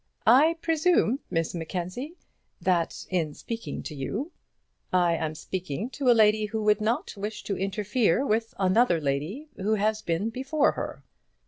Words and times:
"I 0.25 0.55
presume, 0.63 1.19
Miss 1.29 1.53
Mackenzie, 1.53 2.15
that 2.59 3.05
in 3.11 3.35
speaking 3.35 3.83
to 3.83 3.93
you, 3.93 4.31
I 4.91 5.13
am 5.13 5.35
speaking 5.35 5.91
to 5.91 6.09
a 6.09 6.13
lady 6.17 6.45
who 6.45 6.63
would 6.63 6.81
not 6.81 7.15
wish 7.15 7.43
to 7.43 7.55
interfere 7.55 8.25
with 8.25 8.55
another 8.57 8.99
lady 8.99 9.49
who 9.57 9.75
has 9.75 10.01
been 10.01 10.31
before 10.31 10.71
her. 10.71 11.03